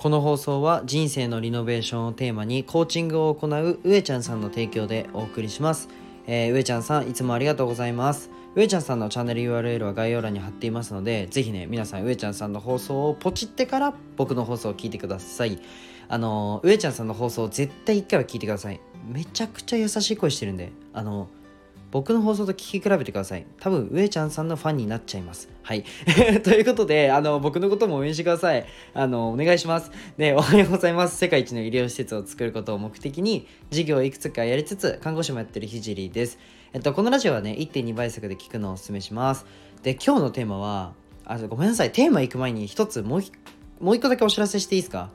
[0.00, 5.90] この放送は人生のリノベーションをテーマにコーチングを行う上ちゃんさんの提供でお送りします、
[6.26, 8.30] えー、上ちゃんさんいつもありがとうございます。
[8.54, 15.58] 上ちゃんさんのチャンネル URL は概要欄に貼っていますのでぜひね皆さん上ちゃんさんの放送をポチってから僕の放送を聞いてください。
[16.08, 18.80] あの上ちゃんさんの放送絶対一回は聞いてください。
[19.06, 21.28] めちゃくちゃ優しい声してるんであの
[21.90, 23.46] 僕の放送と聞き比べてください。
[23.58, 25.48] 多分、上ちゃんさんのファンになっちゃいます。
[25.62, 25.84] はい。
[26.44, 28.64] ということで、あの、僕のことも応援してください。
[28.94, 29.90] あの、お願いします。
[30.16, 31.16] で、おはようございます。
[31.18, 36.38] 世界一の医療施設を作ることを目的に、事業をいくつかやりつつ、看護師もやってるひじりです。
[36.72, 39.44] えっと、このラジオはね、1.2倍速で聞くのをお勧めします。
[39.82, 40.92] で、今日のテーマは、
[41.24, 41.92] あ、ごめんなさい。
[41.92, 43.22] テーマ行く前に一つ、もう
[43.80, 45.10] もう一個だけお知らせしていいですか？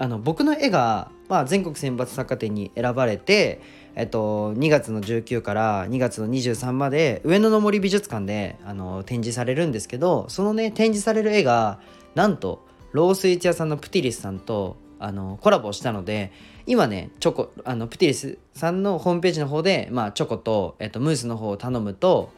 [0.00, 3.60] あの僕の絵が、まあ、全国選抜作家展に選ばれて、
[3.98, 11.80] えっと、2月の19から2月の23まで上野の森美術館であの展示されるんですけどそのね展示される絵が
[12.14, 16.30] なんとロースイーツ屋さんのプティリスさんとあのコラボしたので
[16.64, 22.30] 今ねチョコあのプティリスさんのホームページの方で、まあ、チョコと、えっと、ムースの方を頼むと、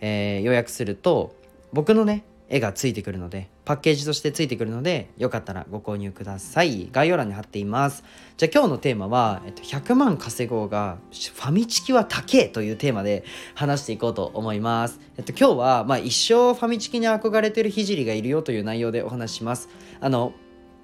[0.00, 1.34] えー、予約すると
[1.74, 6.88] 僕のね絵がついてくるのでパッケージとしてついてくるのでよかったらご購入ください。
[6.92, 8.04] 概要欄に貼っています。
[8.36, 19.68] じゃあ今日のテーマは、えっと、100万稼ごうがファミチキは高えというテーマで話していこうと思います、えっと、今日は、まあ、一生ファミチキに憧れてるひじりがいるよという内容でお話します。
[20.00, 20.32] あの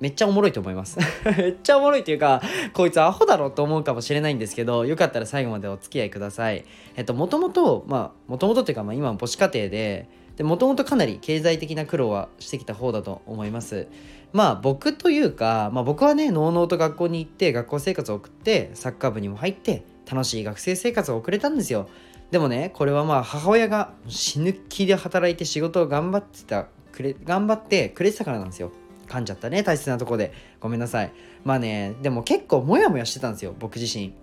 [0.01, 0.99] めっちゃおもろいと思います。
[1.37, 2.41] めっちゃおもろいというか
[2.73, 6.65] こいつアホだろと思うかもしれないんですけどよかったら最後までお付き合いください。
[6.97, 10.09] えっともともとまあもともとっていうか、まあ、今母子家庭で
[10.41, 13.89] もともとかなり経済的な苦労はしてきた方だと思います。
[14.33, 21.89] まあ僕というか、まあ、僕はねのうのうと学校に行って学校生活を送ってサッカー部にも入って楽しい学生生活を送れたんですよ。
[22.31, 28.73] でもねこれはまあ母親が死ぬ気で働いて仕事を頑張ってたくれ頑張ってくれてたからなんですよ。
[29.09, 30.33] 噛んじゃったね大切なとこで。
[30.61, 31.13] ごめんなさい。
[31.45, 34.15] まあねでも結構モヤモヤしてたんですよ僕自身。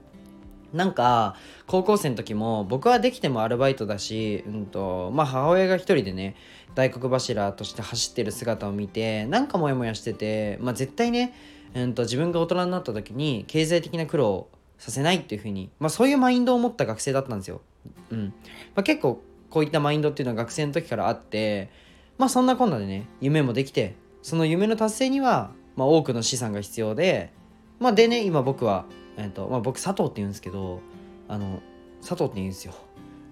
[0.73, 1.35] なんか
[1.65, 6.35] 高校生の時も僕はできてもアルバイトだし、うんとまあ、母親が一人でね
[6.75, 11.33] 大黒柱として走ってる姿を見てなんかモヤモヤしてて、まあ、絶対ね、
[11.73, 17.61] うんと、自分が大人になった時に経済的な苦労をさせないっていう風に、まあ、そういうマインドを持った学生だったんですよ。
[18.11, 18.25] うん
[18.75, 21.69] まあ、結構こういったマインドっていうのは学生の時からあって
[22.17, 27.31] まあそんなこんなでね夢もできてその夢の達成には、まあ、多くの資産が必要で
[27.79, 28.85] まあでね今僕は
[29.17, 30.79] えーとまあ、僕佐藤って言うんですけど
[31.27, 31.61] あの
[32.01, 32.73] 佐藤って言うんですよ。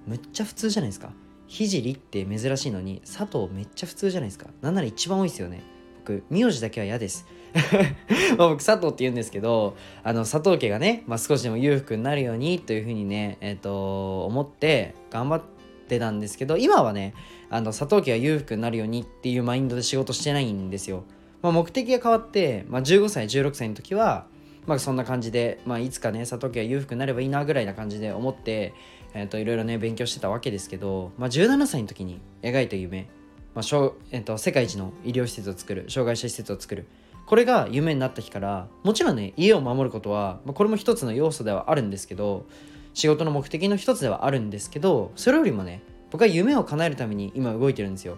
[0.08, 1.12] めっちゃ普通じゃないですか。
[1.48, 4.48] ひじりって珍しいのに佐藤めっちゃ普通じゃないですか。
[4.62, 5.64] なんなら一番多いですよね。
[6.00, 7.26] 僕名字だけは嫌です。
[8.38, 15.42] ま僕佐藤って言うんですけどあの佐藤家がね、まあ、少しでも裕福になるようにというふうにねえっ、ー、と思って頑張っ
[15.88, 17.14] てたんですけど今はね
[17.50, 21.06] あの佐藤家が裕福になるようにっていうマインドで仕事してないんですよ、
[21.42, 24.28] まあ、目的が変わって、まあ、15歳16歳の時は
[24.68, 28.74] まあそんな感じで、まあ、いつかね佐藤家が裕福になればいいなぐらいな感じで思って、
[29.14, 33.08] えー、といろいろね勉強してたわけですけど、まあ、17歳の時に描いた夢、
[33.54, 33.66] まあ
[34.12, 36.88] えー、と世界一の医療施設を作る障害者施設を作る。
[37.26, 42.46] これが夢になった日からもちろんね家を守ることは、まあ、これも一つの要素ではあるんですけど
[42.94, 48.18] 仕事の目的の一つではあるんですけどそれよりもね僕は夢を叶えるために今動いてるんですよ。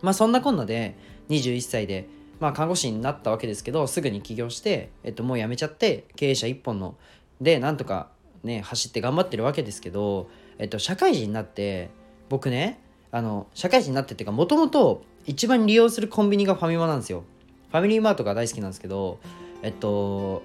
[0.00, 0.96] まあそんなこんなで
[1.28, 2.08] 21歳で
[2.40, 6.96] まあ、看護師になったわけですけどすぐに起業して、えっと、もう辞めちゃって経営者一本の
[7.40, 8.08] でなんとか
[8.44, 10.28] ね走って頑張ってるわけですけど、
[10.58, 11.90] えっと、社会人になって
[12.28, 17.24] 僕ねあの社会人になってっていうかもともと一番利用するコンビニがファミマなんですよ。
[17.70, 19.18] ファミリーマートが大好きなんですけど
[19.62, 20.42] えっと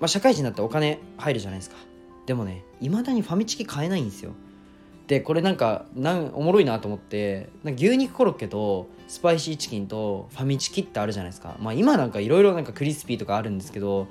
[0.00, 1.76] まあ社会人になってお金入るじゃないですか。
[2.26, 4.32] でもねいまだにファミチキ買えないんですよ。
[5.08, 14.06] でこれなんかなんおもろいなと思って牛肉コロッケとスパイシーチキンとファミチキってあるじゃないですかまあ今なんかいろいろなんかクリスピーとかあるんですけど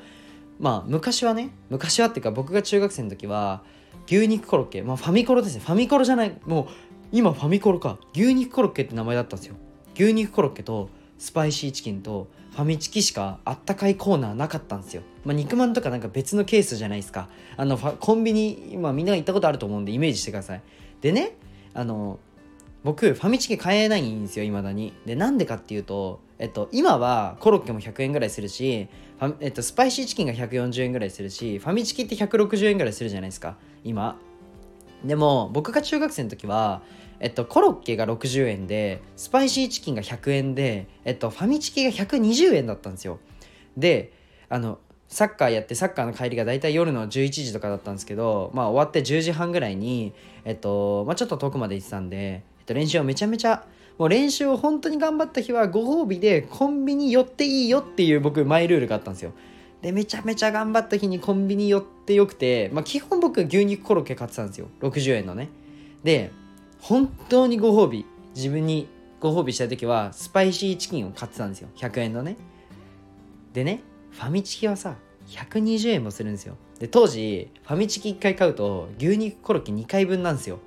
[0.59, 3.62] まあ昔はね昔はっていうか僕が中学生の時は
[4.07, 6.68] 牛肉コロッケまあファミコロですねファミコロじゃないもう
[7.12, 9.56] 今ファミコロか牛肉コロッケって名前だったんですよ
[9.94, 10.89] 牛肉コロッケと
[11.19, 12.27] スパイシーチキンと
[12.57, 15.04] ファミチキしかあったかいコーナーなかったんですよ。
[15.24, 17.30] まあ、肉まんとかなんか別のケースじゃないですか。
[17.56, 20.62] あのコンビニ、まあ、みんなが行ったことあると思うんでイメージしてください。
[21.02, 21.36] でね
[21.74, 22.20] あの
[22.84, 24.94] 僕ファミチキ買えないんですよ未だに。
[25.06, 28.88] でなんでかっていうとえっと今はコロッケも100円ぐらいするし
[29.40, 34.20] えっと、スパイシーチキンが140円ぐらいするしファミチキって160円ぐらいするじゃないですか今。
[35.04, 36.82] でも僕が中学生の時は
[37.20, 43.20] えっと、コロッケが60円でスパイシーチキンが100円で、えっと、ファミチキが120円だったんですよ。
[43.76, 44.14] で
[44.50, 50.13] あのサッカーやってサッカーの帰りが大体夜の11時とかだったんですけど、まあ、終わって10時半ぐらいに、
[50.44, 53.63] えっとまあ、ちょっと遠くまで行ってたんで、えっと、練習をめちゃめちゃ
[53.98, 59.33] もう練習を本当に頑張った日はご褒美でコンビニ寄っていいよっていう僕マイルールがあったんですよ。
[59.81, 64.68] でめちゃめちゃ頑張った日にコンビニ寄ってよくて、まあ、基本僕牛肉コロッケ買ってたんですよ。
[64.81, 65.50] 60円のね。
[66.03, 66.31] で
[66.80, 68.06] 本当にご褒美
[68.36, 68.88] 自分に
[69.19, 71.69] ご褒美した時はスパイシーチキンを買ってたんですよ。
[71.75, 72.38] 100円のね。
[73.53, 73.81] でね
[74.18, 74.96] ファミチキはさ
[75.28, 76.56] 120円もするんですよ。
[76.80, 80.60] で当時ファミチキ1回買うと牛肉コロッケ2回分なんですよ。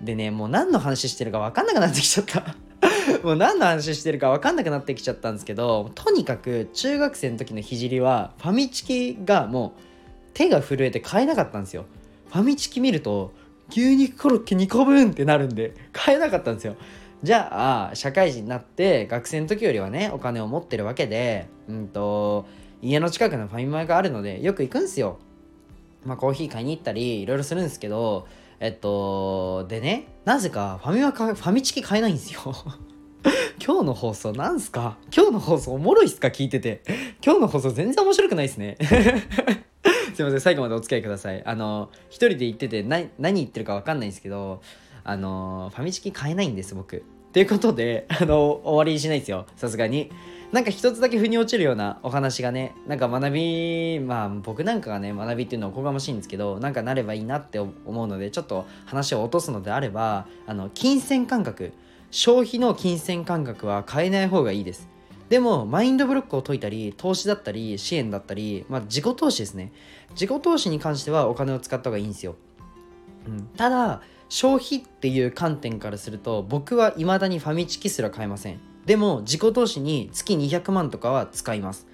[0.00, 2.56] でねもう何の話してるか分かんなくなってきちゃった。
[3.22, 9.80] もう何の話してるか分かんなくなってきちゃったんですけどとにかく中学生の時の聖はファミチキがもう
[10.32, 11.84] 手が震えて買えなかったんですよ。
[12.32, 13.32] ファミチキ見ると
[13.68, 16.76] 牛肉コロッケ2個分ってなるんで買えなかったんですよ。
[17.22, 22.46] じゃあ社会人になって学生の時よりはねお金を持ってるわけでうんと
[22.82, 25.18] 家の近くのファミマがあるのでよく行くんすよ。
[26.04, 28.26] まあコーヒー買いに行ったりいろいろするんですけど
[28.58, 32.40] えっとでねなぜかファミマかファミチキ買えないんですよ。
[33.62, 34.96] 今日の放送なんすか？
[35.14, 36.28] 今日の放送おもろいっすか？
[36.28, 36.82] 聞いてて。
[37.22, 38.76] 今日の放送全然面白くないっすね。
[40.14, 41.42] すいません最後までお付き合いください。
[41.44, 44.62] あの一人で言ってて何言ってるか分かんないんですけど
[45.04, 47.04] あのファミチキ買えないんです僕。
[47.32, 49.44] ということであの終わりにしないですよ。
[49.56, 50.10] さすがに。
[50.52, 61.72] なんか一つだけ腑に落ちるようなお話がねなんか学びまあ僕なんかがね学びっていうのはおこがましいんですけどなんかなればいいなって思うのでちょっと話を落とすのであればあの金銭感覚
[62.10, 64.88] 消費の金銭感覚は変えない方がいいです。
[65.28, 69.72] でもマインドブロックを解いたり投資だったり支援だったり、まあ、自己投資ですね。
[70.10, 72.34] 自己投資に関してはお金を使った方がいいんですよ、
[73.28, 78.69] うん、ただ消費っていう観点からすると僕は未だにファミチキすら買えません。
[78.86, 81.86] でも自己投資に月200万とかは使います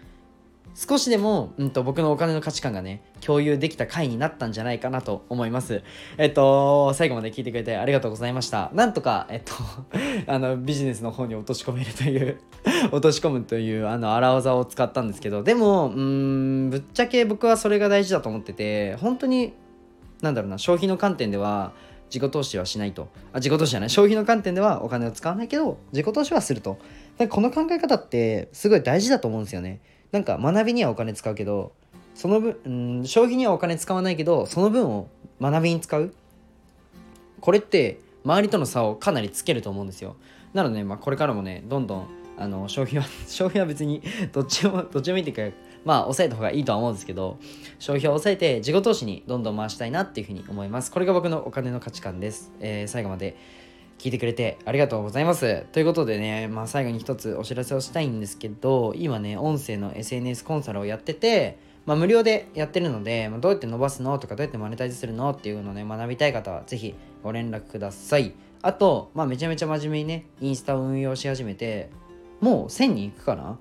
[0.76, 5.82] 少しでも、うんと、僕のお金の価値観がね、共有できた回になったんじゃないかなと思います。
[6.18, 8.70] えっと、最後まで聞いてくれてありがとうございました。
[8.74, 9.54] なんとか、えっと、
[10.30, 12.38] あの、ビジネスの方に落とし込めるという
[12.92, 19.54] 落とし込むという、あの、荒技を使ったんですけど、でも、うん、ぶっちゃけ僕はそれが大事だと思ってて、本当に、
[20.20, 21.72] なんだろうな、消費の観点では、
[22.08, 23.08] 自己投資はしないと。
[23.32, 23.90] あ、自己投資じゃない。
[23.90, 26.78] 消費の観点ではお金を使わないけど、自己投資はすると。
[27.28, 29.80] この考え方ってすごい大事だと思うんですよね。
[30.12, 31.72] なんか学びにはお金使うけど
[32.14, 32.68] その分、う
[33.00, 35.08] ん、消費にはお金使わないけどその分を
[35.40, 36.14] 学びに使う
[37.40, 40.16] これって周りとの差をかなりつけると思うんですよ
[40.54, 42.06] なので、まあ、これからもねどんどん
[42.38, 45.56] あの消費は 消費は別にどっちもどっちもいいっていうか
[45.86, 47.38] まあ抑えた方がいいとは思うんですけど
[47.78, 50.90] 消費を抑えて自己投資にどんどん回したいなっていうふうに思います。
[50.90, 53.38] これが僕のお金の価値観です、えー、最後まで
[53.98, 55.64] 聞いてくれてありがとうございます。
[55.72, 64.18] ということでね、まあ、最後に一つお知らせをしたいんですけど、今ね、音声の SNS コンサルをやってて、まあ、無料でやってるので、まあ、どうやって伸ばすの？
[64.18, 65.30] とかどうやってマネタイズするの？
[65.30, 68.34] っていうのをね、学びたい方はぜひご連絡ください。
[68.60, 71.88] あと、まあ、めちゃめちゃ真面目にね、インスタを運用し始めて、
[72.40, 73.58] もう1000人いくかな？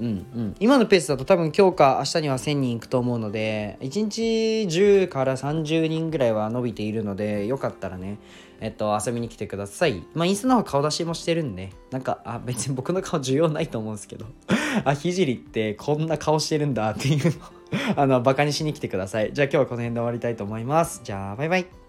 [0.00, 0.10] うんう
[0.40, 4.22] ん、今のペースだと多分今日か明日には1000人いくと思うので1日
[4.68, 8.18] 10から30人ぐらいは伸びているのでよかったらね
[8.60, 10.04] えっと遊びに来てください。
[10.14, 14.26] まあインスタの方顔出しもしてるんでなんかあ別に僕の顔需要ないと思うんですけど
[14.84, 17.32] あひじりってこんな顔してるんだっていうの
[17.96, 19.32] あのバカにしに来てください。
[19.32, 21.00] じゃあ今日はこの辺で終わりたいと思います。
[21.02, 21.87] じゃあバイバイ。